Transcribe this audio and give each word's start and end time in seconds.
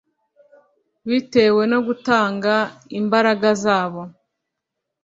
bitewe 1.09 1.63
no 1.71 1.79
gutanga 1.87 2.53
imbaraga 2.99 3.49
zabo 3.63 4.01